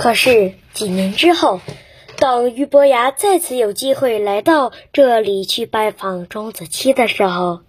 [0.00, 1.60] 可是几年之后，
[2.16, 7.60] 当俞伯牙再次有机会来到这里去拜访钟子期的时候，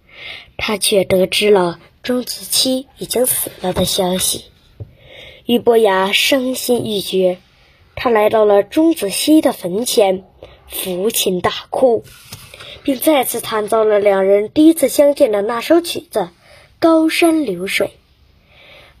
[0.56, 4.46] 他却得知了钟子期已经死了的消息。
[5.44, 7.36] 俞伯牙伤心欲绝，
[7.96, 10.24] 他来到了钟子期的坟前，
[10.70, 12.02] 抚琴大哭，
[12.82, 16.20] 并再次弹奏了两人第一次相见的那首曲子
[16.78, 17.88] 《高山流水》。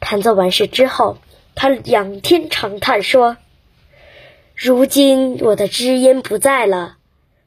[0.00, 1.16] 弹奏完事之后，
[1.54, 3.36] 他仰天长叹说。
[4.54, 6.98] 如今我的知音不在了，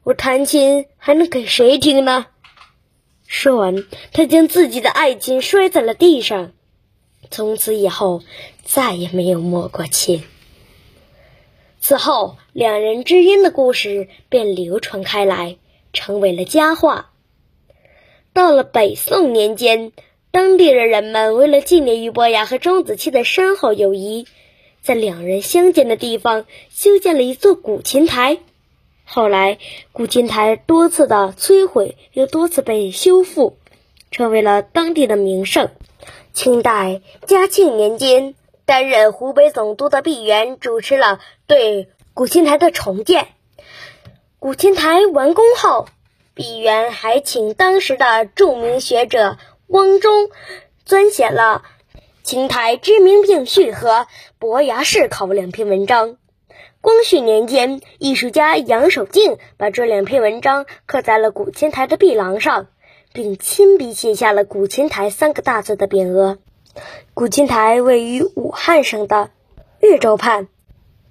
[0.02, 2.26] 我弹琴还能给谁听呢？
[3.26, 6.52] 说完，他将自己的爱琴摔在了地上，
[7.30, 8.22] 从此以后
[8.64, 10.22] 再也没有摸过琴。
[11.80, 15.56] 此后，两人知音的故事便流传开来，
[15.92, 17.10] 成为了佳话。
[18.32, 19.92] 到了北宋年间，
[20.36, 24.26] 当地的人们为了纪念俞伯牙和钟子期的深厚友谊。
[24.82, 28.36] 在两人相见的地方修建了一座古琴台，
[29.06, 29.56] 后来
[29.92, 33.56] 古琴台多次的摧毁，又多次被修复，
[34.10, 35.70] 成为了当地的名胜。
[36.34, 38.34] 清代嘉庆年间，
[38.66, 43.28] 担任湖北总督的毕沅主持了对古琴台的重建。
[44.38, 45.86] 古琴台完工后，
[46.34, 49.38] 毕沅还请当时的著名学者
[49.68, 50.30] 汪中
[50.86, 51.64] 撰写了。
[52.22, 53.90] 琴台知名并序和
[54.38, 56.16] 《伯牙试考》两篇文章。
[56.80, 62.68] 光绪年间，艺术家杨守敬把这两篇文章刻在了古琴台的壁廊上，
[63.12, 66.38] 并亲笔写下了“古琴台”三个大字的匾额。
[67.14, 69.30] 古琴台位于武汉省的
[69.80, 70.48] 岳州畔，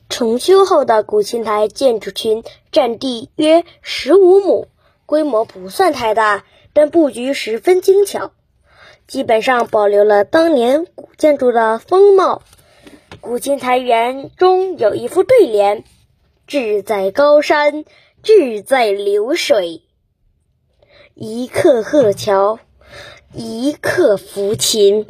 [0.07, 4.67] 重修后的古琴台建筑群占地约十五亩，
[5.05, 8.31] 规模不算太大，但布局十分精巧。
[9.07, 12.41] 基本上保留了当年古建筑的风貌。
[13.21, 15.83] 古琴台园中有一副对联
[16.47, 17.85] ：“志在高山，
[18.23, 19.83] 志在流水。
[21.13, 22.59] 一刻鹤桥，
[23.33, 25.05] 一刻抚琴。”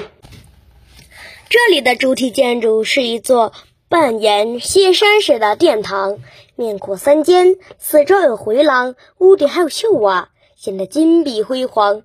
[1.50, 3.54] 这里的主体建筑是一座
[3.88, 6.20] 半檐歇山式的殿堂，
[6.56, 12.04] 面阔三间，四周有回廊，屋顶还有绣瓦，显得金碧辉煌。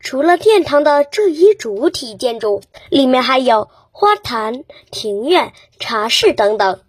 [0.00, 6.80] 除了殿堂的这一主体建筑，里面还有花坛、庭院、茶室等等。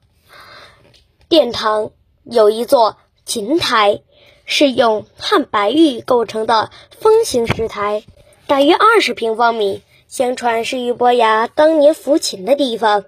[1.28, 1.92] 殿堂
[2.24, 4.02] 有一座琴台，
[4.46, 8.04] 是用汉白玉构成的方形石台，
[8.48, 9.84] 大约二十平方米。
[10.08, 13.06] 相传是俞伯牙当年抚琴的地方。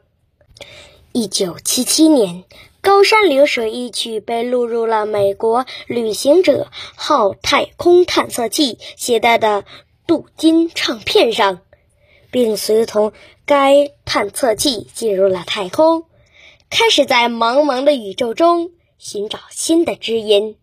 [1.12, 2.44] 一九七七年，
[2.82, 9.66] 《高山流水》一曲被录入了美国旅行者号太空探测器携带的。
[10.06, 11.62] 镀金唱片上，
[12.32, 13.14] 并随同
[13.46, 16.06] 该探测器进入了太空，
[16.70, 20.58] 开始在茫茫的宇宙中寻找新的知音。